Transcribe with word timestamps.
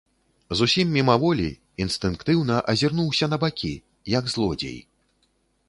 Зусім 0.61 0.87
мімаволі, 0.97 1.45
інстынктыўна 1.85 2.55
азірнуўся 2.75 3.25
на 3.37 3.41
бакі, 3.47 3.73
як 4.17 4.23
злодзей. 4.37 4.77